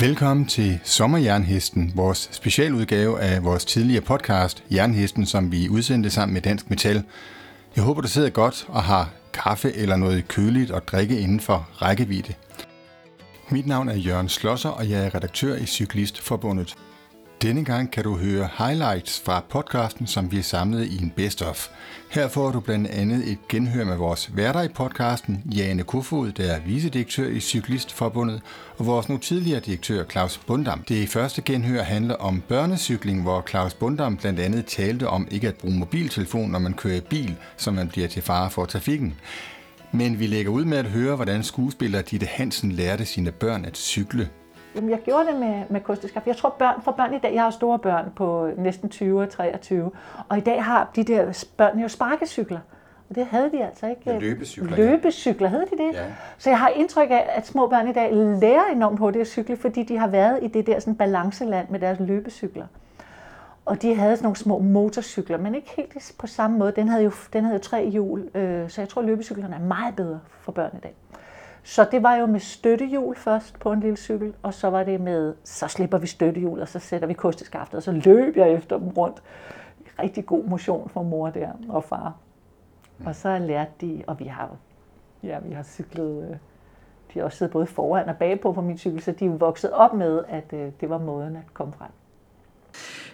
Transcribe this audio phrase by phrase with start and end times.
[0.00, 6.42] Velkommen til Sommerjernhesten, vores specialudgave af vores tidligere podcast, Jernhesten, som vi udsendte sammen med
[6.42, 7.02] Dansk Metal.
[7.76, 11.68] Jeg håber, du sidder godt og har kaffe eller noget køligt at drikke inden for
[11.82, 12.34] rækkevidde.
[13.48, 16.76] Mit navn er Jørgen Slosser, og jeg er redaktør i Cyklistforbundet.
[17.42, 21.68] Denne gang kan du høre highlights fra podcasten, som vi har samlet i en best-of.
[22.10, 26.52] Her får du blandt andet et genhør med vores værter i podcasten, Jane Kofod, der
[26.52, 28.42] er vicedirektør i Cyklistforbundet,
[28.78, 30.82] og vores nu tidligere direktør Claus Bundam.
[30.88, 35.54] Det første genhør handler om børnecykling, hvor Claus Bundam blandt andet talte om ikke at
[35.56, 39.14] bruge mobiltelefon, når man kører i bil, så man bliver til fare for trafikken.
[39.92, 43.76] Men vi lægger ud med at høre, hvordan skuespiller Ditte Hansen lærte sine børn at
[43.76, 44.28] cykle.
[44.74, 46.26] Jamen, jeg gjorde det med, med kosteskab.
[46.26, 49.30] Jeg tror, børn, for børn i dag, jeg har store børn på næsten 20 og
[49.30, 49.90] 23,
[50.28, 52.58] og i dag har de der børn jo sparkecykler.
[53.10, 54.02] Og det havde de altså ikke.
[54.06, 54.76] Ja, løbecykler.
[54.76, 55.94] Løbecykler, havde de det?
[55.94, 56.04] Ja.
[56.38, 59.56] Så jeg har indtryk af, at små børn i dag lærer enormt hurtigt at cykle,
[59.56, 62.66] fordi de har været i det der sådan balanceland med deres løbecykler.
[63.64, 66.72] Og de havde sådan nogle små motorcykler, men ikke helt på samme måde.
[66.76, 69.60] Den havde jo, den havde jo tre hjul, øh, så jeg tror, at løbecyklerne er
[69.60, 70.94] meget bedre for børn i dag.
[71.62, 75.00] Så det var jo med støttehjul først på en lille cykel, og så var det
[75.00, 78.78] med, så slipper vi støttehjul, og så sætter vi kosteskaftet, og så løb jeg efter
[78.78, 79.22] dem rundt.
[80.02, 82.14] Rigtig god motion for mor der og far.
[83.06, 84.56] Og så lærte de, og vi har,
[85.22, 86.36] ja, vi har cyklet, øh,
[87.14, 89.72] de har også siddet både foran og bagpå på min cykel, så de er vokset
[89.72, 91.90] op med, at øh, det var måden at komme frem.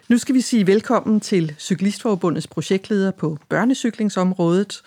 [0.08, 4.82] Nu skal vi sige velkommen til Cyklistforbundets projektleder på børnecyklingsområdet,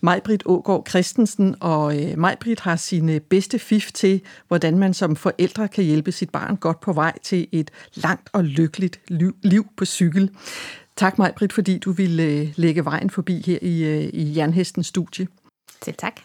[0.00, 1.54] Majbrit Ågaard Christensen.
[1.60, 6.30] Og øh, Majbrit har sine bedste fif til, hvordan man som forældre kan hjælpe sit
[6.30, 9.00] barn godt på vej til et langt og lykkeligt
[9.42, 10.30] liv på cykel.
[10.96, 15.26] Tak Majbrit, fordi du ville øh, lægge vejen forbi her i, øh, i Jernhestens studie.
[15.82, 16.20] Til tak.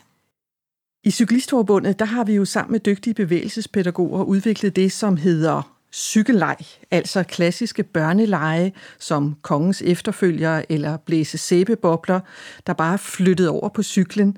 [1.03, 6.57] I Cyklistforbundet, der har vi jo sammen med dygtige bevægelsespædagoger udviklet det, som hedder cykelleg,
[6.91, 12.19] altså klassiske børneleje som kongens efterfølger eller blæse sæbebobler,
[12.67, 14.37] der bare er flyttet over på cyklen.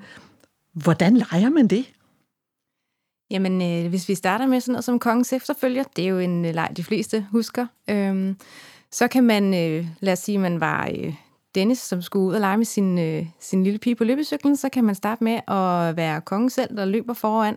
[0.72, 1.84] Hvordan leger man det?
[3.30, 6.44] Jamen, øh, hvis vi starter med sådan noget som kongens efterfølger, det er jo en
[6.44, 8.34] øh, leg, de fleste husker, øh,
[8.90, 11.14] så kan man, øh, lad os sige, man var øh,
[11.54, 14.68] Dennis, som skulle ud og lege med sin, øh, sin lille pige på løbecyklen, så
[14.68, 17.56] kan man starte med at være kongen selv, der løber foran,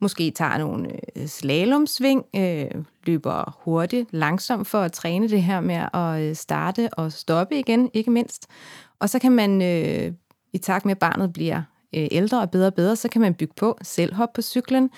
[0.00, 2.70] måske tager nogle øh, slalomsving, øh,
[3.06, 7.90] løber hurtigt, langsomt for at træne det her med at øh, starte og stoppe igen,
[7.94, 8.46] ikke mindst.
[9.00, 10.12] Og så kan man, øh,
[10.52, 11.62] i takt med at barnet bliver
[11.94, 14.90] øh, ældre og bedre og bedre, så kan man bygge på, selv hoppe på cyklen,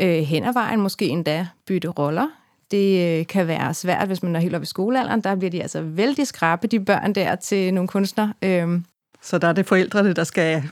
[0.00, 2.28] øh, hen ad vejen, måske endda bytte roller.
[2.70, 5.20] Det øh, kan være svært, hvis man er helt oppe i skolealderen.
[5.20, 8.32] Der bliver de altså vældig skrappe, de børn der, til nogle kunstnere.
[8.42, 8.80] Øh,
[9.22, 10.62] så der er det forældrene, der skal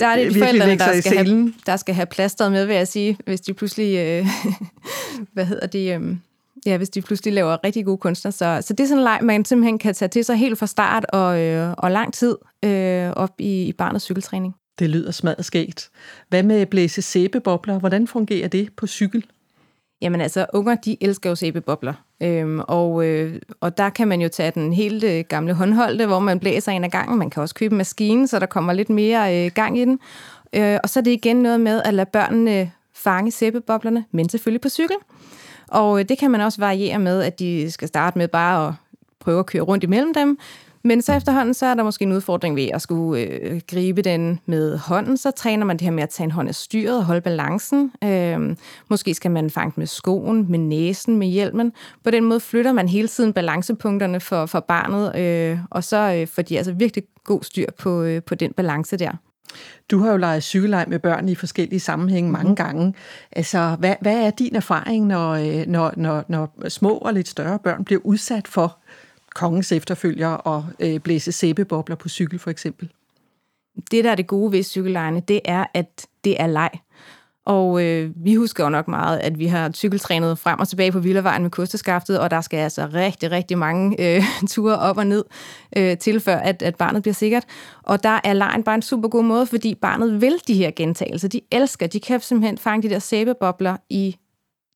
[0.00, 2.88] der er det de forældrene, der skal, have, der skal have plasteret med, vil jeg
[2.88, 4.26] sige, hvis de pludselig, øh,
[5.34, 6.16] hvad hedder det, øh,
[6.66, 8.30] ja, hvis de pludselig laver rigtig gode kunstner.
[8.30, 10.66] Så, så det er sådan en leg, man simpelthen kan tage til sig helt fra
[10.66, 14.54] start og, øh, og lang tid øh, op i, i barnets cykeltræning.
[14.78, 15.90] Det lyder smadret skægt.
[16.28, 17.78] Hvad med blæse sæbebobler?
[17.78, 19.24] Hvordan fungerer det på cykel?
[20.02, 21.94] Jamen altså, unger, de elsker jo sæbebobler.
[22.22, 26.18] Øhm, og, øh, og der kan man jo tage den helt øh, gamle håndholdte, hvor
[26.18, 27.18] man blæser en af gangen.
[27.18, 29.98] Man kan også købe en maskine, så der kommer lidt mere øh, gang i den.
[30.52, 34.60] Øh, og så er det igen noget med at lade børnene fange sæbeboblerne, men selvfølgelig
[34.60, 34.96] på cykel.
[35.68, 38.74] Og øh, det kan man også variere med, at de skal starte med bare at
[39.20, 40.38] prøve at køre rundt imellem dem,
[40.84, 44.40] men så efterhånden, så er der måske en udfordring ved at skulle øh, gribe den
[44.46, 45.16] med hånden.
[45.16, 47.92] Så træner man det her med at tage en hånd af styret og holde balancen.
[48.04, 48.56] Øh,
[48.90, 51.72] måske skal man fange med skoen, med næsen, med hjelmen.
[52.04, 56.26] På den måde flytter man hele tiden balancepunkterne for, for barnet, øh, og så øh,
[56.26, 59.12] får de altså virkelig god styr på, øh, på den balance der.
[59.90, 62.56] Du har jo leget cykelleg med børn i forskellige sammenhænge mange mm.
[62.56, 62.94] gange.
[63.32, 67.58] Altså, hvad, hvad er din erfaring, når, øh, når, når, når små og lidt større
[67.58, 68.78] børn bliver udsat for
[69.34, 72.90] kongens efterfølger og øh, blæse sæbebobler på cykel for eksempel.
[73.90, 76.70] Det, der er det gode ved cykellejene, det er, at det er leg.
[77.44, 80.98] Og øh, vi husker jo nok meget, at vi har cykeltrænet frem og tilbage på
[80.98, 85.24] Villavejen med kosteskaftet, og der skal altså rigtig, rigtig mange øh, ture op og ned
[85.76, 87.44] øh, til, før at, at barnet bliver sikkert.
[87.82, 91.28] Og der er lejen bare en super god måde, fordi barnet vil de her gentagelser.
[91.28, 94.16] De elsker, de kan simpelthen fange de der sæbebobler i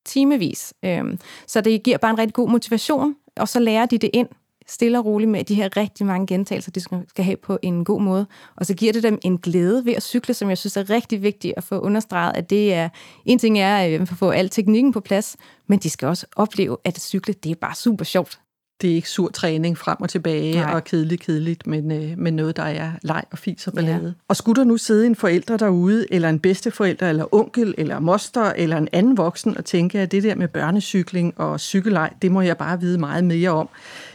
[0.06, 0.75] timevis.
[0.85, 1.05] Øh,
[1.47, 4.29] så det giver bare en rigtig god motivation, og så lærer de det ind
[4.68, 8.00] stille og roligt med de her rigtig mange gentagelser, de skal have på en god
[8.00, 8.26] måde.
[8.56, 11.22] Og så giver det dem en glæde ved at cykle, som jeg synes er rigtig
[11.22, 12.88] vigtigt at få understreget, at det er,
[13.24, 15.36] en ting er øh, at få al teknikken på plads,
[15.66, 18.40] men de skal også opleve, at cykle, det er bare super sjovt
[18.81, 20.75] det er ikke sur træning frem og tilbage Nej.
[20.75, 24.06] og kedeligt, kedeligt, men, øh, men noget, der er leg og fis og ballade.
[24.06, 24.12] Ja.
[24.28, 28.52] Og skulle der nu sidde en forælder derude, eller en bedsteforælder, eller onkel, eller moster,
[28.56, 32.40] eller en anden voksen, og tænke, at det der med børnecykling og cykelleg, det må
[32.40, 33.69] jeg bare vide meget mere om,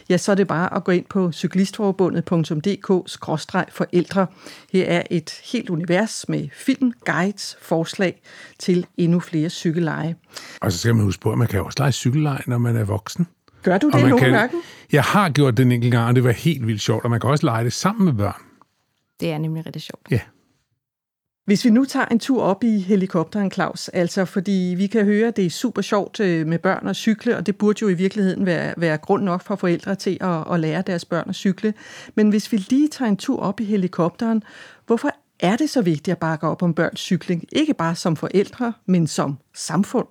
[0.08, 4.26] ja, så er det bare at gå ind på cyklistforbundet.dk-forældre.
[4.72, 8.22] Her er et helt univers med film, guides, forslag
[8.58, 10.16] til endnu flere cykelleje.
[10.60, 12.84] Og så skal man huske på, at man kan også lege cykellej, når man er
[12.84, 13.26] voksen.
[13.62, 14.56] Gør du det nogle kan, gange?
[14.92, 17.20] Jeg har gjort det en enkelt gang, og det var helt vildt sjovt, og man
[17.20, 18.42] kan også lege det sammen med børn.
[19.20, 20.06] Det er nemlig rigtig sjovt.
[20.10, 20.20] Ja.
[21.44, 25.28] Hvis vi nu tager en tur op i helikopteren, Claus, altså fordi vi kan høre,
[25.28, 27.94] at det er super sjovt øh, med børn at cykle, og det burde jo i
[27.94, 31.74] virkeligheden være, være grund nok for forældre til at, at lære deres børn at cykle.
[32.14, 34.42] Men hvis vi lige tager en tur op i helikopteren,
[34.86, 35.10] hvorfor
[35.40, 37.44] er det så vigtigt at bakke op om børns cykling?
[37.52, 40.06] Ikke bare som forældre, men som samfund?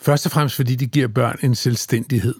[0.00, 2.34] Først og fremmest fordi det giver børn en selvstændighed.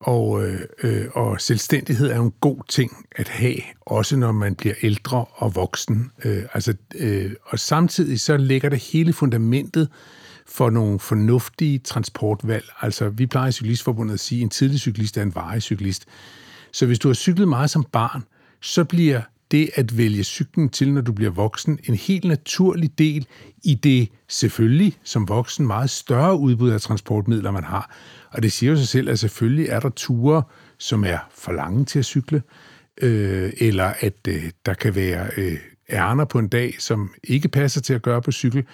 [0.00, 4.74] Og, øh, øh og selvstændighed er en god ting at have, også når man bliver
[4.82, 6.10] ældre og voksen.
[6.24, 9.88] Øh, altså, øh, og samtidig så ligger det hele fundamentet
[10.46, 12.64] for nogle fornuftige transportvalg.
[12.80, 16.04] Altså, vi plejer i Cyklistforbundet at sige, at en tidlig cyklist er en varig cyklist.
[16.72, 18.24] Så hvis du har cyklet meget som barn,
[18.60, 19.20] så bliver
[19.50, 23.26] det at vælge cyklen til, når du bliver voksen, en helt naturlig del
[23.64, 27.96] i det selvfølgelig som voksen meget større udbud af transportmidler, man har.
[28.30, 30.42] Og det siger jo sig selv, at selvfølgelig er der ture,
[30.78, 32.42] som er for lange til at cykle,
[33.02, 35.58] øh, eller at øh, der kan være øh,
[35.90, 38.64] ærner på en dag, som ikke passer til at gøre på cykel.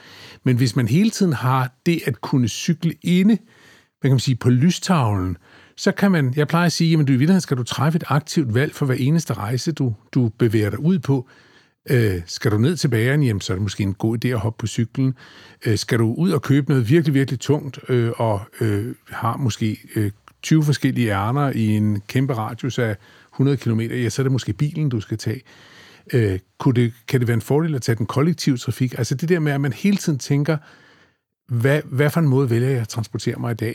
[0.44, 3.38] Men hvis man hele tiden har det at kunne cykle inde,
[4.02, 5.36] man kan man sige, på lystavlen,
[5.80, 8.04] så kan man, jeg plejer at sige, at du i virkeligheden skal du træffe et
[8.06, 11.28] aktivt valg for hver eneste rejse, du, du bevæger dig ud på.
[11.90, 14.38] Øh, skal du ned til bageren, jamen, så er det måske en god idé at
[14.38, 15.14] hoppe på cyklen.
[15.66, 19.78] Øh, skal du ud og købe noget virkelig, virkelig tungt, øh, og øh, har måske
[19.96, 20.10] øh,
[20.42, 22.96] 20 forskellige ærner i en kæmpe radius af
[23.34, 25.42] 100 km, ja, så er det måske bilen, du skal tage.
[26.12, 28.94] Øh, kunne det, kan det være en fordel at tage den kollektive trafik?
[28.98, 30.56] Altså det der med, at man hele tiden tænker,
[31.48, 33.74] hvad, hvad for en måde vælger jeg at transportere mig i dag?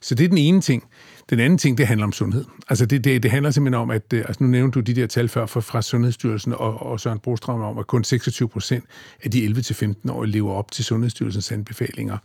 [0.00, 0.84] Så det er den ene ting.
[1.30, 2.44] Den anden ting, det handler om sundhed.
[2.68, 5.06] Altså det, det, det handler simpelthen om, at øh, altså nu nævnte du de der
[5.06, 8.84] tal før fra, fra Sundhedsstyrelsen og, og Søren Brostrøm om, at kun 26 procent
[9.22, 12.18] af de 11-15-årige lever op til Sundhedsstyrelsens anbefalinger.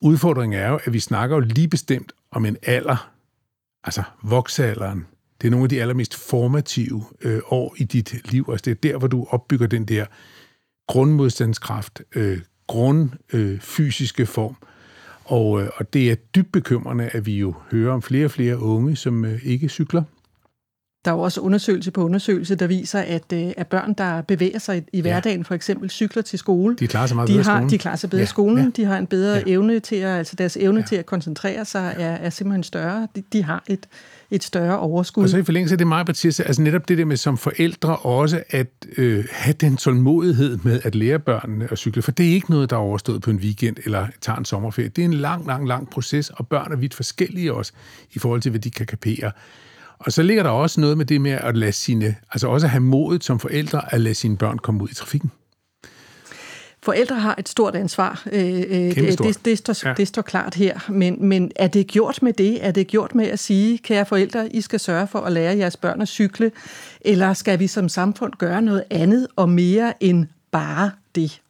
[0.00, 3.10] Udfordringen er jo, at vi snakker jo lige bestemt om en alder,
[3.84, 5.06] altså voksealderen.
[5.40, 8.46] Det er nogle af de allermest formative øh, år i dit liv.
[8.50, 10.06] Altså det er der, hvor du opbygger den der
[10.88, 14.56] grundmodstandskraft, øh, grundfysiske øh, form,
[15.26, 18.58] og, øh, og det er dybt bekymrende, at vi jo hører om flere og flere
[18.58, 20.02] unge, som øh, ikke cykler.
[21.06, 24.58] Der er jo også undersøgelse på undersøgelse, der viser, at, øh, at børn, der bevæger
[24.58, 27.58] sig i hverdagen, for eksempel cykler til skole, de klarer sig meget de bedre har,
[27.58, 27.70] skolen.
[27.70, 28.26] De klarer sig bedre ja.
[28.26, 28.70] skolen, ja.
[28.76, 29.42] de har en bedre ja.
[29.46, 30.86] evne til at, altså deres evne ja.
[30.86, 33.08] til at koncentrere sig er, er simpelthen større.
[33.16, 33.86] De, de har et,
[34.30, 35.22] et større overskud.
[35.22, 37.96] Og så i forlængelse af det, meget Mathias, altså netop det der med som forældre
[37.96, 42.34] også at øh, have den tålmodighed med at lære børnene at cykle, for det er
[42.34, 44.88] ikke noget, der er overstået på en weekend eller tager en sommerferie.
[44.88, 47.72] Det er en lang, lang, lang proces, og børn er vidt forskellige også
[48.12, 49.32] i forhold til, hvad de kan kapere.
[49.98, 52.80] Og så ligger der også noget med det med at lade sine, altså også have
[52.80, 55.30] modet som forældre at lade sine børn komme ud i trafikken.
[56.82, 58.22] Forældre har et stort ansvar.
[58.32, 59.94] Øh, øh det, det, det, står, ja.
[59.94, 60.78] det står klart her.
[60.88, 62.66] Men, men er det gjort med det?
[62.66, 65.76] Er det gjort med at sige, kære forældre, I skal sørge for at lære jeres
[65.76, 66.52] børn at cykle?
[67.00, 71.40] Eller skal vi som samfund gøre noget andet og mere end bare det?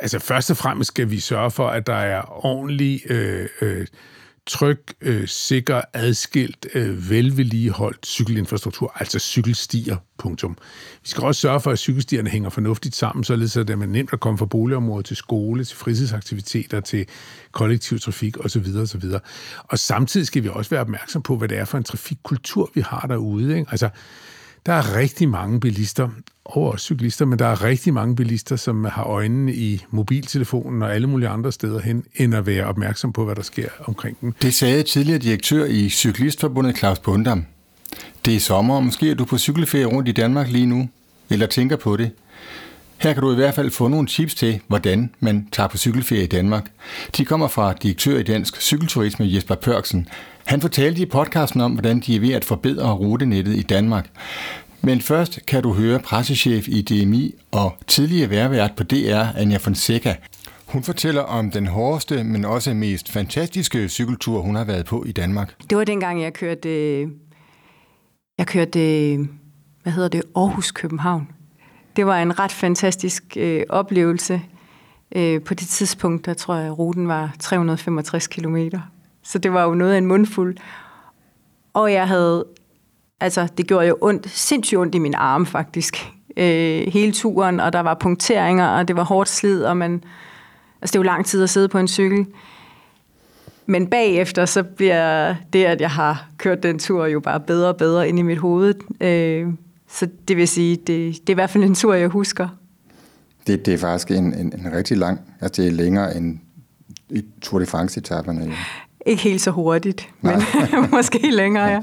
[0.00, 3.86] Altså først og fremmest skal vi sørge for, at der er ordentlig øh, øh,
[4.46, 10.56] tryg, øh, sikker, adskilt, øh, velvedligeholdt cykelinfrastruktur, altså cykelstier, punktum.
[11.02, 14.12] Vi skal også sørge for, at cykelstierne hænger fornuftigt sammen, således at det er nemt
[14.12, 17.06] at komme fra boligområdet til skole, til fritidsaktiviteter, til
[17.52, 18.66] kollektiv trafik osv.
[18.76, 19.02] osv.
[19.58, 22.80] Og samtidig skal vi også være opmærksom på, hvad det er for en trafikkultur, vi
[22.80, 23.58] har derude.
[23.58, 23.70] Ikke?
[23.70, 23.88] Altså,
[24.66, 26.08] der er rigtig mange bilister,
[26.44, 30.94] og også cyklister, men der er rigtig mange bilister, som har øjnene i mobiltelefonen og
[30.94, 34.32] alle mulige andre steder hen, end at være opmærksom på, hvad der sker omkring dem.
[34.42, 37.46] Det sagde tidligere direktør i Cyklistforbundet Claus Bundam.
[38.24, 40.88] Det er sommer, og måske er du på cykelferie rundt i Danmark lige nu,
[41.30, 42.10] eller tænker på det.
[42.98, 46.22] Her kan du i hvert fald få nogle tips til, hvordan man tager på cykelferie
[46.22, 46.70] i Danmark.
[47.16, 50.08] De kommer fra direktør i Dansk Cykelturisme Jesper Pørksen.
[50.44, 54.10] Han fortalte i podcasten om, hvordan de er ved at forbedre rutenettet i Danmark.
[54.82, 60.14] Men først kan du høre pressechef i DMI og tidligere værvært på DR, Anja Fonseca.
[60.66, 65.12] Hun fortæller om den hårdeste, men også mest fantastiske cykeltur, hun har været på i
[65.12, 65.54] Danmark.
[65.70, 67.08] Det var dengang, jeg kørte, øh,
[68.38, 69.26] jeg kørte øh,
[69.82, 71.35] hvad hedder det, Aarhus-København.
[71.96, 74.42] Det var en ret fantastisk øh, oplevelse.
[75.16, 78.56] Øh, på det tidspunkt, der tror jeg, at ruten var 365 km.
[79.22, 80.56] Så det var jo noget af en mundfuld.
[81.74, 82.44] Og jeg havde,
[83.20, 87.72] altså det gjorde jo ondt, sindssygt ondt i min arm faktisk, øh, hele turen, og
[87.72, 90.04] der var punkteringer, og det var hårdt slid, og man,
[90.82, 92.26] altså det er jo lang tid at sidde på en cykel.
[93.66, 97.76] Men bagefter, så bliver det, at jeg har kørt den tur, jo bare bedre og
[97.76, 98.74] bedre ind i mit hoved.
[99.00, 99.48] Øh,
[99.88, 102.48] så det vil sige, det, det er i hvert fald en tur, jeg husker.
[103.46, 106.38] Det, det er faktisk en, en, en rigtig lang, altså det er længere end
[107.10, 108.44] i Tour de France-etapperne.
[108.44, 108.52] Ja.
[109.06, 110.42] Ikke helt så hurtigt, Nej.
[110.80, 111.80] men måske længere, ja.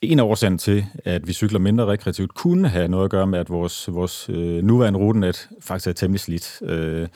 [0.00, 3.38] En af årsagen til, at vi cykler mindre rekreativt, kunne have noget at gøre med,
[3.38, 6.62] at vores, vores øh, nuværende rutenet faktisk er temmelig slidt.
[6.62, 7.08] Øh,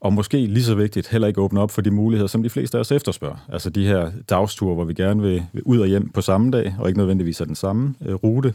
[0.00, 2.76] og måske lige så vigtigt, heller ikke åbne op for de muligheder, som de fleste
[2.76, 3.46] af os efterspørger.
[3.52, 6.74] Altså de her dagsture, hvor vi gerne vil, vil ud og hjem på samme dag,
[6.78, 8.54] og ikke nødvendigvis er den samme øh, rute.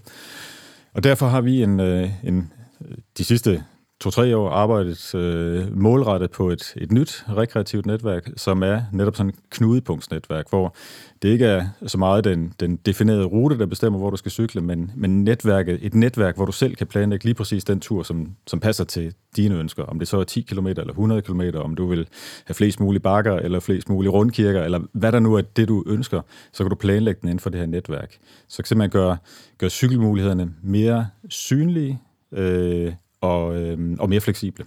[0.96, 3.64] Og derfor har vi en, øh, en øh, de sidste
[4.02, 9.30] to-tre år arbejdet øh, målrettet på et, et nyt rekreativt netværk, som er netop sådan
[9.30, 10.76] et knudepunktsnetværk, hvor
[11.22, 14.62] det ikke er så meget den, den definerede rute, der bestemmer, hvor du skal cykle,
[14.62, 18.36] men, men netværket, et netværk, hvor du selv kan planlægge lige præcis den tur, som,
[18.48, 19.84] som passer til dine ønsker.
[19.84, 22.08] Om det så er 10 km eller 100 km, om du vil
[22.46, 25.84] have flest mulige bakker eller flest mulige rundkirker, eller hvad der nu er det, du
[25.88, 26.22] ønsker,
[26.54, 28.18] så kan du planlægge den inden for det her netværk.
[28.48, 29.18] Så kan simpelthen gøre,
[29.58, 32.94] gøre cykelmulighederne mere synlige, øh,
[33.26, 34.66] og, øh, og mere fleksible.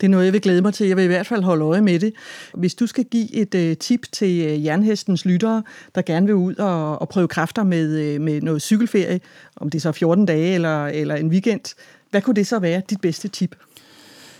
[0.00, 0.86] Det er noget, jeg vil glæde mig til.
[0.88, 2.12] Jeg vil i hvert fald holde øje med det.
[2.54, 5.62] Hvis du skal give et øh, tip til øh, jernhestens lyttere,
[5.94, 9.20] der gerne vil ud og, og prøve kræfter med, øh, med noget cykelferie,
[9.56, 11.74] om det er så 14 dage eller, eller en weekend,
[12.10, 13.56] hvad kunne det så være, dit bedste tip?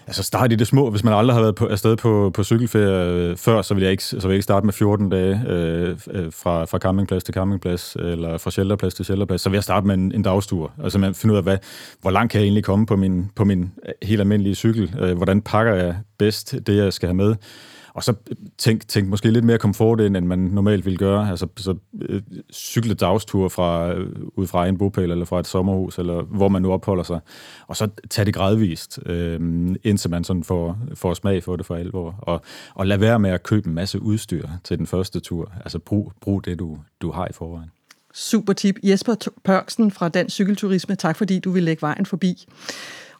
[0.06, 0.90] Altså start i det små.
[0.90, 3.90] Hvis man aldrig har været på, afsted på, på cykelferie øh, før, så vil, jeg
[3.90, 7.34] ikke, så vil jeg ikke starte med 14 dage øh, øh, fra, fra campingplads til
[7.34, 9.40] campingplads, eller fra shelterplads til shelterplads.
[9.40, 10.72] Så vil jeg starte med en, en dagstur.
[10.82, 11.58] Altså man finder ud af, hvad,
[12.00, 14.94] hvor langt kan jeg egentlig komme på min, på min øh, helt almindelige cykel?
[15.00, 17.34] Øh, hvordan pakker jeg bedst det, jeg skal have med?
[17.96, 21.30] Og så øh, tænk, tænk måske lidt mere komfort ind, end man normalt ville gøre.
[21.30, 22.22] Altså så, øh,
[22.52, 26.62] cykle dagstur fra, øh, ud fra en bopæl eller fra et sommerhus, eller hvor man
[26.62, 27.20] nu opholder sig.
[27.66, 29.40] Og så tage det gradvist, øh,
[29.84, 32.14] indtil man sådan får, får smag for det for alvor.
[32.18, 32.40] Og,
[32.74, 35.52] og lad være med at købe en masse udstyr til den første tur.
[35.64, 37.70] Altså brug, brug det, du, du har i forvejen.
[38.14, 38.76] Super tip.
[38.82, 42.46] Jesper Pørksen fra Dansk Cykelturisme, tak fordi du vil lægge vejen forbi.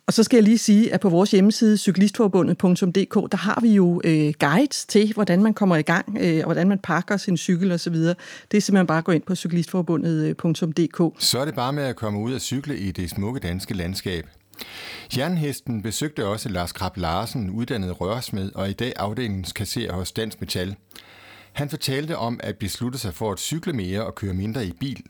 [0.06, 4.00] Og så skal jeg lige sige, at på vores hjemmeside, cyklistforbundet.dk, der har vi jo
[4.04, 7.72] øh, guides til, hvordan man kommer i gang, øh, og hvordan man pakker sin cykel
[7.72, 7.94] osv.
[7.94, 8.16] Det
[8.54, 11.22] er simpelthen bare at gå ind på cyklistforbundet.dk.
[11.22, 14.26] Så er det bare med at komme ud og cykle i det smukke danske landskab.
[15.16, 20.76] Jernhesten besøgte også Lars Krab Larsen, uddannet rørsmed og i dag afdelingskasserer hos Dansk Metal.
[21.52, 25.02] Han fortalte om at beslutte sig for at cykle mere og køre mindre i bil.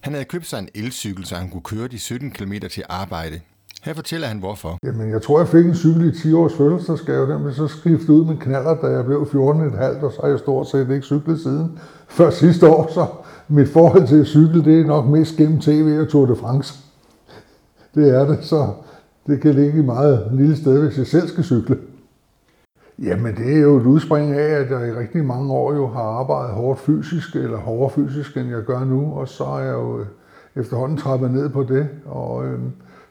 [0.00, 3.40] Han havde købt sig en elcykel, så han kunne køre de 17 km til arbejde.
[3.84, 4.78] Her fortæller han hvorfor.
[4.86, 7.32] Jamen, jeg tror, jeg fik en cykel i 10 års fødselsdagsgave.
[7.32, 10.38] Den blev så skiftet ud med knaller, da jeg blev 14,5, og så har jeg
[10.38, 11.78] stort set ikke cyklet siden.
[12.08, 13.06] Før sidste år, så
[13.48, 16.74] mit forhold til cykel, det er nok mest gennem tv og Tour de France.
[17.94, 18.68] Det er det, så
[19.26, 21.78] det kan ligge i meget lille sted, hvis jeg selv skal cykle.
[22.98, 26.02] Jamen, det er jo et udspring af, at jeg i rigtig mange år jo har
[26.02, 30.00] arbejdet hårdt fysisk, eller hårdere fysisk, end jeg gør nu, og så er jeg jo
[30.00, 30.06] øh,
[30.56, 32.58] efterhånden trappet ned på det, og øh,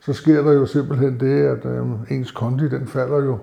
[0.06, 3.38] så sker der jo simpelthen det, at øh, ens kondi den falder jo,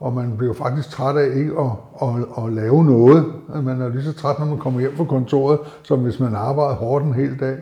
[0.00, 1.70] og man bliver faktisk træt af ikke at,
[2.02, 3.24] at, at lave noget.
[3.62, 6.74] Man er lige så træt, når man kommer hjem fra kontoret, som hvis man arbejder
[6.74, 7.56] hårdt en hel dag.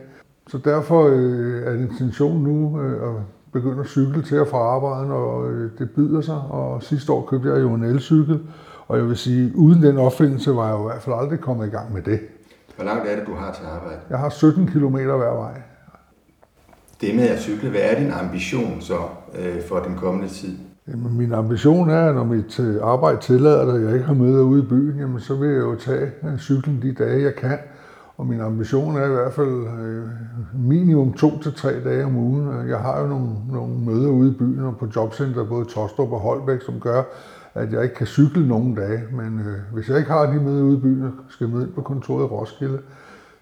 [0.49, 5.13] Så derfor øh, er intentionen nu øh, at begynde at cykle til og fra arbejde,
[5.13, 6.41] og øh, det byder sig.
[6.51, 8.41] Og sidste år købte jeg jo en elcykel,
[8.89, 11.67] og jeg vil sige, uden den opfindelse var jeg jo i hvert fald aldrig kommet
[11.67, 12.21] i gang med det.
[12.77, 14.01] Hvor langt er det, du har til arbejde?
[14.11, 15.72] Jeg har 17 km hver vej
[17.03, 18.99] det med at cykle, hvad er din ambition så
[19.39, 20.59] øh, for den kommende tid?
[20.89, 24.15] Jamen, min ambition er, at når mit øh, arbejde tillader det, og jeg ikke har
[24.15, 27.35] møder ude i byen, jamen, så vil jeg jo tage øh, cyklen de dage, jeg
[27.35, 27.59] kan.
[28.17, 30.05] Og min ambition er i hvert fald øh,
[30.55, 32.69] minimum to til tre dage om ugen.
[32.69, 36.21] Jeg har jo nogle, nogle møder ude i byen og på jobcenter, både Tostrup og
[36.21, 37.03] Holbæk, som gør,
[37.55, 39.03] at jeg ikke kan cykle nogen dage.
[39.13, 41.73] Men øh, hvis jeg ikke har de møder ude i byen og skal møde ind
[41.73, 42.79] på kontoret i Roskilde,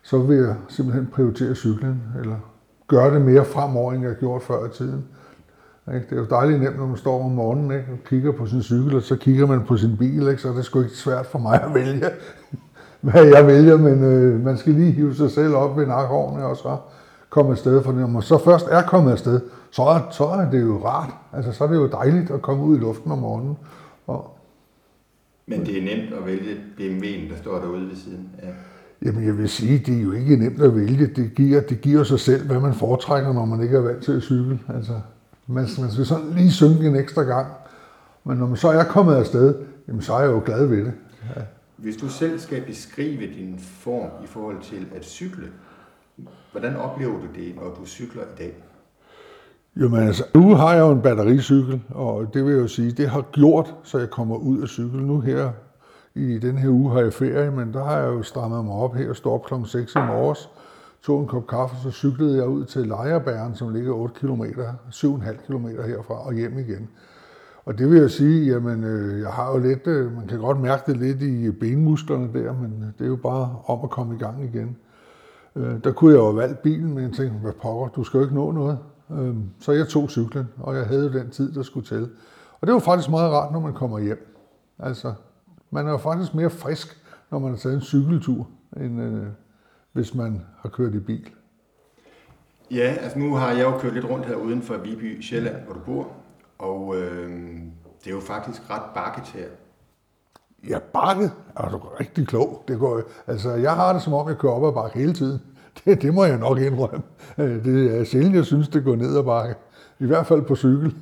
[0.03, 2.50] så vil jeg simpelthen prioritere cyklen, eller
[2.91, 5.05] gøre det mere fremover, end jeg gjorde før i tiden.
[5.87, 8.63] Det er jo dejligt nemt, når man står om morgenen ikke, og kigger på sin
[8.63, 11.27] cykel, og så kigger man på sin bil, ikke, så er det sgu ikke svært
[11.27, 12.07] for mig at vælge,
[13.01, 16.57] hvad jeg vælger, men øh, man skal lige hive sig selv op ved nakhårene, og
[16.57, 16.77] så
[17.31, 17.83] komme afsted.
[17.83, 21.11] For når man så først er kommet afsted, så er, så er det jo rart.
[21.33, 23.57] Altså, så er det jo dejligt at komme ud i luften om morgenen.
[24.07, 24.37] Og,
[25.47, 28.53] men det er nemt at vælge BMW'en, der står derude ved siden af Ja.
[29.05, 31.07] Jamen jeg vil sige, det er jo ikke nemt at vælge.
[31.07, 34.13] Det giver, det giver sig selv, hvad man foretrækker, når man ikke er vant til
[34.13, 34.59] at cykle.
[34.69, 34.93] Altså,
[35.47, 37.47] man, man skal sådan lige synke en ekstra gang.
[38.25, 39.55] Men når man så er kommet afsted,
[39.89, 40.93] jamen, så er jeg jo glad ved det.
[41.37, 41.43] Ja.
[41.77, 45.47] Hvis du selv skal beskrive din form i forhold til at cykle,
[46.53, 48.55] hvordan oplever du det, når du cykler i dag?
[49.77, 53.09] Jamen altså, nu har jeg jo en battericykel, og det vil jeg jo sige, det
[53.09, 55.03] har gjort, så jeg kommer ud af cykel.
[55.03, 55.51] Nu her
[56.21, 58.95] i den her uge har jeg ferie, men der har jeg jo strammet mig op
[58.95, 59.55] her, stå op kl.
[59.65, 60.51] 6 i morges,
[61.03, 64.43] tog en kop kaffe, så cyklede jeg ud til Lejerbæren, som ligger 8 km,
[64.91, 66.89] 7,5 km herfra og hjem igen.
[67.65, 70.61] Og det vil jeg sige, jamen øh, jeg har jo lidt, øh, man kan godt
[70.61, 74.19] mærke det lidt i benmusklerne der, men det er jo bare om at komme i
[74.19, 74.77] gang igen.
[75.57, 78.19] Øh, der kunne jeg jo have valgt bilen, men jeg tænkte, hvad pokker, du skal
[78.19, 78.79] jo ikke nå noget.
[79.11, 82.09] Øh, så jeg tog cyklen, og jeg havde den tid, der skulle til.
[82.61, 84.37] Og det var faktisk meget rart, når man kommer hjem.
[84.79, 85.13] Altså,
[85.71, 86.97] man er jo faktisk mere frisk,
[87.31, 89.27] når man har taget en cykeltur, end øh,
[89.93, 91.31] hvis man har kørt i bil.
[92.71, 95.75] Ja, altså nu har jeg jo kørt lidt rundt her uden for Viby, Sjælland, hvor
[95.75, 96.13] du bor.
[96.59, 97.31] Og øh,
[98.05, 99.47] det er jo faktisk ret bakket her.
[100.69, 102.65] Ja, bakket er du rigtig klog.
[102.69, 105.41] Det går, altså, jeg har det som om, jeg kører op ad bakke hele tiden.
[105.85, 107.03] Det, det må jeg nok indrømme.
[107.39, 109.55] Øh, det er sjældent, jeg synes, det går ned ad bakke.
[109.99, 110.95] I hvert fald på cykel.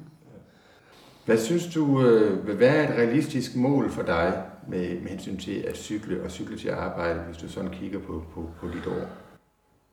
[1.27, 5.65] Hvad synes du øh, vil være et realistisk mål for dig med, med hensyn til
[5.69, 9.09] at cykle og cykle til arbejde, hvis du sådan kigger på, på, på dit år?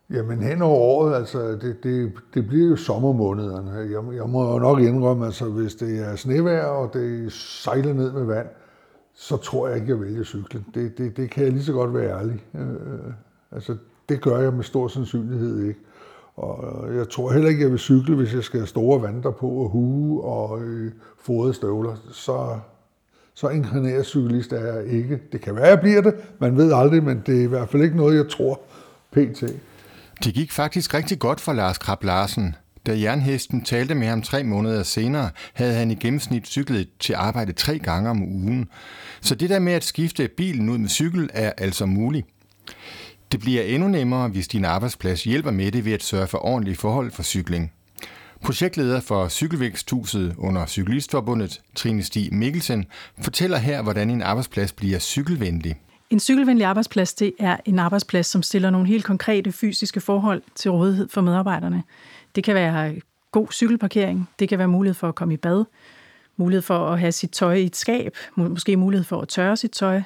[0.09, 3.71] Jamen hen over året, altså det, det, det bliver jo sommermånederne.
[3.71, 8.11] Jeg, jeg må jo nok indrømme, altså hvis det er snevejr, og det sejler ned
[8.11, 8.47] med vand,
[9.13, 10.65] så tror jeg ikke, jeg vælger cyklen.
[10.73, 12.43] Det, det, det kan jeg lige så godt være ærlig.
[12.53, 13.13] Øh, øh
[13.51, 13.77] altså
[14.09, 15.79] det gør jeg med stor sandsynlighed ikke.
[16.35, 19.31] Og øh, jeg tror heller ikke, jeg vil cykle, hvis jeg skal have store vandter
[19.31, 21.95] på og hue og øh, fodrede støvler.
[22.11, 22.59] Så,
[23.35, 25.19] så inkarneret cyklist er jeg ikke.
[25.31, 26.13] Det kan være, jeg bliver det.
[26.39, 28.61] Man ved aldrig, men det er i hvert fald ikke noget, jeg tror
[29.11, 29.43] pt.
[30.23, 32.55] Det gik faktisk rigtig godt for Lars Krab Larsen.
[32.85, 37.51] Da jernhesten talte med ham tre måneder senere, havde han i gennemsnit cyklet til arbejde
[37.51, 38.69] tre gange om ugen.
[39.21, 42.27] Så det der med at skifte bilen ud med cykel er altså muligt.
[43.31, 46.75] Det bliver endnu nemmere, hvis din arbejdsplads hjælper med det ved at sørge for ordentlige
[46.75, 47.71] forhold for cykling.
[48.45, 52.85] Projektleder for Cykelvæksthuset under Cyklistforbundet, Trine Stig Mikkelsen,
[53.21, 55.75] fortæller her, hvordan en arbejdsplads bliver cykelvenlig.
[56.09, 60.71] En cykelvenlig arbejdsplads det er en arbejdsplads, som stiller nogle helt konkrete fysiske forhold til
[60.71, 61.83] rådighed for medarbejderne.
[62.35, 62.95] Det kan være
[63.31, 65.65] god cykelparkering, det kan være mulighed for at komme i bad,
[66.37, 69.71] mulighed for at have sit tøj i et skab, måske mulighed for at tørre sit
[69.71, 70.01] tøj.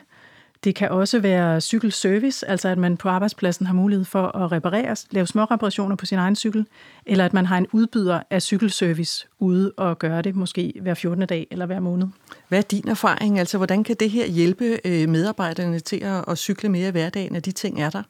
[0.64, 4.96] Det kan også være cykelservice, altså at man på arbejdspladsen har mulighed for at reparere,
[5.12, 6.66] lave små reparationer på sin egen cykel,
[7.06, 11.28] eller at man har en udbyder af cykelservice ude og gøre det måske hver 14.
[11.28, 12.08] dag eller hver måned.
[12.48, 13.40] Hvad er din erfaring?
[13.40, 17.46] Altså, hvordan kan det her hjælpe øh, medarbejderne til at, cykle mere i hverdagen, at
[17.46, 18.04] de ting er der?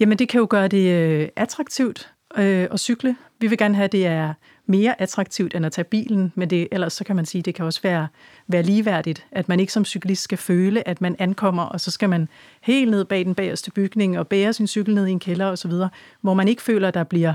[0.00, 3.16] Jamen, det kan jo gøre det øh, attraktivt øh, at cykle.
[3.40, 4.34] Vi vil gerne have, at det er
[4.66, 7.54] mere attraktivt end at tage bilen, men det, ellers så kan man sige, at det
[7.54, 8.08] kan også være,
[8.48, 12.08] være ligeværdigt, at man ikke som cyklist skal føle, at man ankommer, og så skal
[12.08, 12.28] man
[12.60, 15.72] helt ned bag den bagerste bygning og bære sin cykel ned i en kælder osv.,
[16.20, 17.34] hvor man ikke føler, at der bliver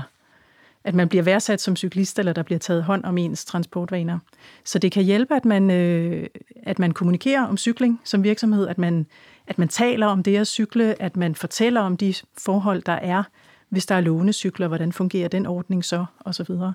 [0.84, 4.18] at man bliver værdsat som cyklist, eller der bliver taget hånd om ens transportvaner.
[4.64, 6.26] Så det kan hjælpe, at man, øh,
[6.62, 9.06] at man kommunikerer om cykling som virksomhed, at man,
[9.46, 13.22] at man taler om det at cykle, at man fortæller om de forhold, der er,
[13.68, 16.74] hvis der er lånecykler, hvordan fungerer den ordning så, og så videre.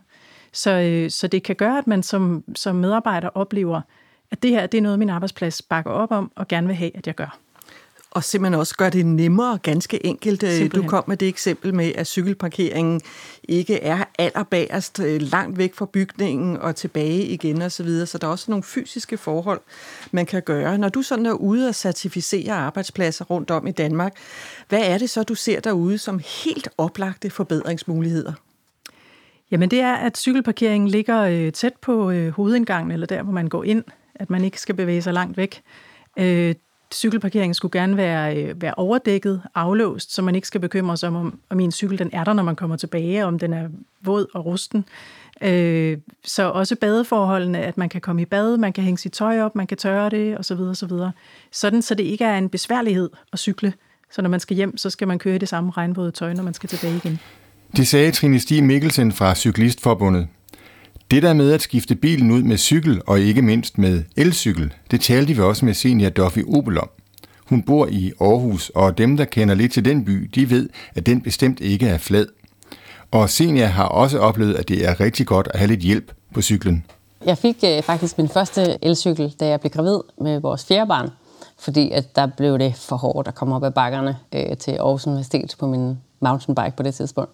[0.56, 3.82] Så, øh, så det kan gøre, at man som, som medarbejder oplever,
[4.32, 6.98] at det her det er noget, min arbejdsplads bakker op om og gerne vil have,
[6.98, 7.40] at jeg gør
[8.16, 10.44] og simpelthen også gør det nemmere, ganske enkelt.
[10.44, 10.84] Øh, simpelthen.
[10.84, 13.02] Du kom med det eksempel med, at cykelparkeringen
[13.44, 18.06] ikke er allerbagerst øh, langt væk fra bygningen og tilbage igen osv., så, videre.
[18.06, 19.62] så der er også nogle fysiske forhold,
[20.12, 20.78] man kan gøre.
[20.78, 24.14] Når du sådan er ude og certificere arbejdspladser rundt om i Danmark,
[24.70, 28.34] hvad er det så, du ser derude som helt oplagte forbedringsmuligheder?
[29.56, 33.48] Jamen det er, at cykelparkeringen ligger øh, tæt på øh, hovedindgangen, eller der, hvor man
[33.48, 33.84] går ind,
[34.16, 35.62] at man ikke skal bevæge sig langt væk.
[36.18, 36.56] Øh,
[36.94, 41.16] cykelparkeringen skulle gerne være, øh, være overdækket, aflåst, så man ikke skal bekymre sig om,
[41.16, 43.68] om, om en cykel den er der, når man kommer tilbage, om den er
[44.02, 44.86] våd og rusten.
[45.42, 49.42] Øh, så også badeforholdene, at man kan komme i bad, man kan hænge sit tøj
[49.42, 50.60] op, man kan tørre det osv.
[50.60, 50.92] osv.
[51.52, 53.74] Sådan, så det ikke er en besværlighed at cykle.
[54.12, 56.44] Så når man skal hjem, så skal man køre i det samme regnvåde tøj, når
[56.44, 57.20] man skal tilbage igen.
[57.76, 60.28] Det sagde Trine Stig Mikkelsen fra Cyklistforbundet.
[61.12, 65.02] Det der med at skifte bilen ud med cykel og ikke mindst med elcykel, det
[65.02, 66.90] talte vi også med Senior Duffy Opel om.
[67.46, 71.06] Hun bor i Aarhus, og dem, der kender lidt til den by, de ved, at
[71.06, 72.26] den bestemt ikke er flad.
[73.12, 76.42] Og Senior har også oplevet, at det er rigtig godt at have lidt hjælp på
[76.42, 76.86] cyklen.
[77.26, 81.10] Jeg fik øh, faktisk min første elcykel, da jeg blev gravid med vores fjerde barn,
[81.60, 85.08] fordi at der blev det for hårdt at komme op ad bakkerne øh, til Aarhus
[85.08, 87.32] Universitet på min mountainbike på det tidspunkt.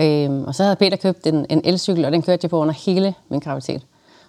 [0.00, 2.74] Øhm, og så havde Peter købt en, en elcykel, og den kørte jeg på under
[2.74, 3.82] hele min graviditet.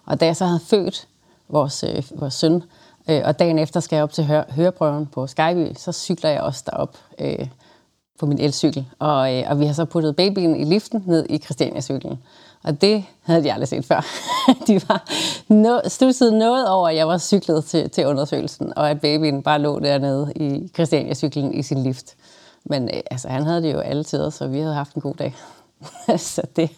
[0.05, 1.07] Og da jeg så havde født
[1.49, 2.63] vores, øh, vores søn,
[3.09, 6.41] Øh, og dagen efter skal jeg op til hør- høreprøven på Skyby, så cykler jeg
[6.41, 7.47] også derop øh,
[8.19, 8.85] på min elcykel.
[8.99, 12.19] Og, øh, og vi har så puttet babyen i liften ned i Christiania-cyklen.
[12.63, 14.05] Og det havde de aldrig set før.
[14.67, 15.03] de var
[15.47, 19.59] no, stusset noget over, at jeg var cyklet til, til undersøgelsen, og at babyen bare
[19.59, 22.15] lå dernede i Christiania-cyklen i sin lift.
[22.65, 25.15] Men øh, altså, han havde det jo alle tider, så vi havde haft en god
[25.15, 25.35] dag.
[26.17, 26.69] så det,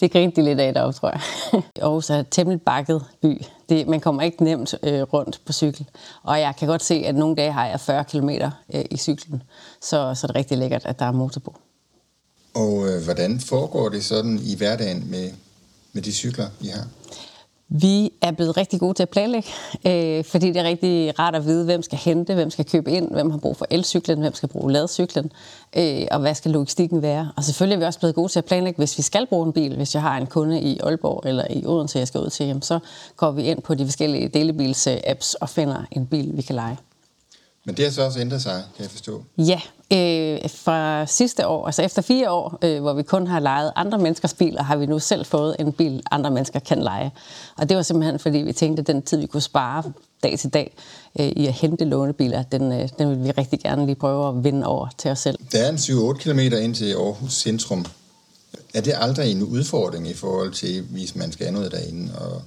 [0.00, 1.20] det grinte de lidt af deroppe, tror jeg.
[1.82, 3.42] Aarhus er et temmelig bakket by.
[3.68, 5.88] Det, man kommer ikke nemt øh, rundt på cykel.
[6.22, 8.28] Og jeg kan godt se, at nogle dage har jeg 40 km
[8.74, 9.42] øh, i cyklen.
[9.80, 11.54] Så, så det er rigtig lækkert, at der er motor på.
[12.54, 15.30] Og øh, hvordan foregår det sådan i hverdagen med,
[15.92, 16.86] med de cykler, I har?
[17.74, 19.48] Vi er blevet rigtig gode til at planlægge,
[19.86, 23.10] øh, fordi det er rigtig rart at vide, hvem skal hente, hvem skal købe ind,
[23.12, 25.32] hvem har brug for elcyklen, hvem skal bruge ladcyklen,
[25.76, 27.32] øh, og hvad skal logistikken være.
[27.36, 29.52] Og selvfølgelig er vi også blevet gode til at planlægge, hvis vi skal bruge en
[29.52, 29.76] bil.
[29.76, 32.78] Hvis jeg har en kunde i Aalborg eller i Odense, jeg skal ud til, så
[33.16, 36.76] går vi ind på de forskellige delebils-apps og finder en bil, vi kan lege.
[37.64, 39.24] Men det har så også ændret sig, kan jeg forstå.
[39.38, 39.60] Ja,
[39.92, 43.98] øh, fra sidste år, altså efter fire år, øh, hvor vi kun har lejet andre
[43.98, 47.12] menneskers biler, har vi nu selv fået en bil, andre mennesker kan lege.
[47.56, 50.50] Og det var simpelthen, fordi vi tænkte, at den tid, vi kunne spare dag til
[50.50, 50.76] dag
[51.20, 54.44] øh, i at hente lånebiler, den, øh, den vil vi rigtig gerne lige prøve at
[54.44, 55.38] vinde over til os selv.
[55.52, 57.86] Der er en 7-8 km ind til Aarhus centrum.
[58.74, 62.42] Er det aldrig en udfordring i forhold til, hvis man skal noget derinde og,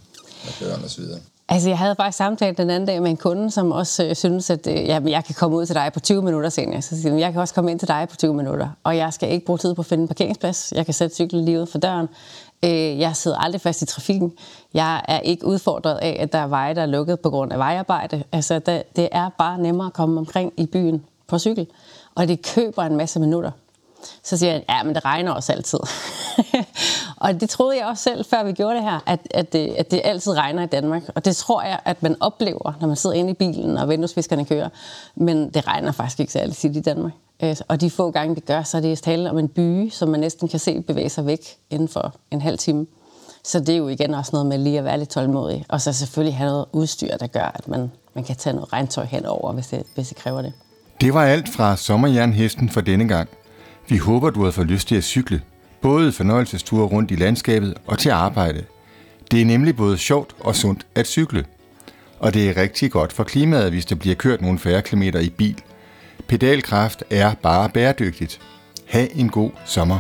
[0.83, 1.19] og så videre?
[1.49, 4.49] Altså, jeg havde faktisk samtalt den anden dag med en kunde, som også øh, synes,
[4.49, 6.81] at øh, jamen, jeg kan komme ud til dig på 20 minutter senere.
[6.81, 9.13] Så siger jeg, jeg kan også komme ind til dig på 20 minutter, og jeg
[9.13, 10.73] skal ikke bruge tid på at finde en parkeringsplads.
[10.75, 12.07] Jeg kan sætte cyklen lige ud for døren.
[12.65, 14.33] Øh, jeg sidder aldrig fast i trafikken.
[14.73, 17.59] Jeg er ikke udfordret af, at der er veje, der er lukket på grund af
[17.59, 18.23] vejarbejde.
[18.31, 18.59] Altså,
[18.95, 21.67] det er bare nemmere at komme omkring i byen på cykel,
[22.15, 23.51] og det køber en masse minutter.
[24.23, 25.79] Så siger jeg, ja, men det regner også altid.
[27.23, 29.91] og det troede jeg også selv, før vi gjorde det her, at, at, det, at
[29.91, 31.03] det altid regner i Danmark.
[31.15, 34.45] Og det tror jeg, at man oplever, når man sidder inde i bilen, og vinduesviskerne
[34.45, 34.69] kører.
[35.15, 37.13] Men det regner faktisk ikke særlig tit i Danmark.
[37.43, 40.09] Øh, og de få gange, det gør, så er det tale om en by, som
[40.09, 42.85] man næsten kan se bevæge sig væk inden for en halv time.
[43.43, 45.65] Så det er jo igen også noget med lige at være lidt tålmodig.
[45.69, 49.05] Og så selvfølgelig have noget udstyr, der gør, at man, man kan tage noget regntøj
[49.05, 50.53] henover, hvis det, hvis det kræver det.
[51.01, 53.29] Det var alt fra Sommerjernhesten for denne gang.
[53.89, 55.41] Vi håber, du har fået lyst til at cykle.
[55.81, 58.63] Både fornøjelsesture rundt i landskabet og til arbejde.
[59.31, 61.45] Det er nemlig både sjovt og sundt at cykle.
[62.19, 65.29] Og det er rigtig godt for klimaet, hvis der bliver kørt nogle færre kilometer i
[65.29, 65.61] bil.
[66.27, 68.41] Pedalkraft er bare bæredygtigt.
[68.87, 69.99] Ha' en god sommer.